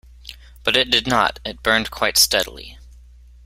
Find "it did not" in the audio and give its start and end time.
0.75-1.39